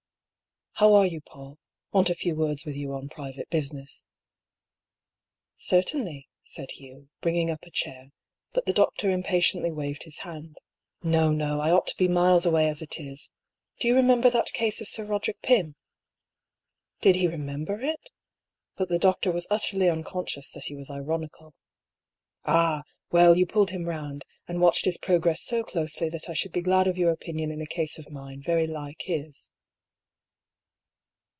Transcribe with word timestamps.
"How 0.81 0.93
are 0.95 1.05
you, 1.05 1.21
Paull? 1.21 1.59
Want 1.91 2.09
a 2.09 2.15
few 2.15 2.35
words 2.35 2.65
with 2.65 2.75
you 2.75 2.91
on 2.93 3.07
private 3.07 3.51
business."" 3.51 4.03
Certainly," 5.55 6.27
said 6.43 6.71
Hugh, 6.71 7.07
bringing 7.21 7.51
up 7.51 7.61
a 7.63 7.69
chair; 7.69 8.09
but 8.51 8.65
the 8.65 8.73
doctor 8.73 9.07
impatiently 9.11 9.69
waved 9.71 10.01
his 10.03 10.19
hand." 10.19 10.57
No, 11.03 11.31
no! 11.31 11.59
I 11.61 11.69
ought 11.69 11.85
to 11.87 11.97
be 11.97 12.07
miles 12.07 12.47
away 12.47 12.67
as 12.67 12.81
it 12.81 12.99
is. 12.99 13.29
Do 13.79 13.87
you 13.87 13.93
remember 13.95 14.31
that 14.31 14.51
case 14.53 14.81
of 14.81 14.87
Sir 14.87 15.05
Eoderick 15.05 15.39
Fym?" 15.43 15.75
Did 17.01 17.15
he 17.17 17.27
remember 17.27 17.79
it? 17.79 18.09
But 18.75 18.89
the 18.89 18.97
doctor 18.97 19.31
was 19.31 19.45
utterly 19.51 19.87
unconscious 19.87 20.49
that 20.49 20.63
he 20.65 20.73
was 20.75 20.89
ironical." 20.89 21.53
Ah 22.43 22.81
1 23.11 23.21
Well, 23.21 23.37
you 23.37 23.45
pulled 23.45 23.69
him 23.69 23.83
round, 23.87 24.25
and 24.47 24.59
watched 24.59 24.85
his 24.85 24.97
progress 24.97 25.43
so 25.43 25.63
closely 25.63 26.09
that 26.09 26.27
I 26.27 26.33
should 26.33 26.53
be 26.53 26.63
glad 26.63 26.87
of 26.87 26.97
your 26.97 27.11
opinion 27.11 27.51
in 27.51 27.61
a 27.61 27.67
case 27.67 27.99
of 27.99 28.09
mine, 28.09 28.41
very 28.41 28.65
like 28.65 29.01
his." 29.01 29.51